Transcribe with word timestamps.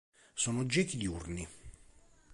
Sono 0.33 0.65
gechi 0.65 0.97
diurni. 0.97 1.47